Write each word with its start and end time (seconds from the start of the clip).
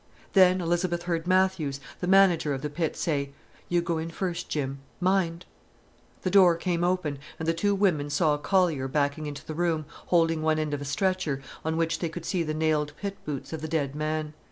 Then 0.33 0.61
Elizabeth 0.61 1.03
heard 1.03 1.27
Matthews, 1.27 1.79
the 1.99 2.07
manager 2.07 2.55
of 2.55 2.63
the 2.63 2.71
pit, 2.71 2.97
say: 2.97 3.33
"You 3.69 3.83
go 3.83 3.99
in 3.99 4.09
first, 4.09 4.49
Jim. 4.49 4.79
Mind!" 4.99 5.45
The 6.23 6.31
door 6.31 6.55
came 6.55 6.83
open, 6.83 7.19
and 7.37 7.47
the 7.47 7.53
two 7.53 7.75
women 7.75 8.09
saw 8.09 8.33
a 8.33 8.39
collier 8.39 8.87
backing 8.87 9.27
into 9.27 9.45
the 9.45 9.53
room, 9.53 9.85
holding 10.07 10.41
one 10.41 10.57
end 10.57 10.73
of 10.73 10.81
a 10.81 10.85
stretcher, 10.85 11.43
on 11.63 11.77
which 11.77 11.99
they 11.99 12.09
could 12.09 12.25
see 12.25 12.41
the 12.41 12.55
nailed 12.55 12.93
pit 12.97 13.15
boots 13.25 13.53
of 13.53 13.61
the 13.61 13.67
dead 13.67 13.93
man. 13.93 14.33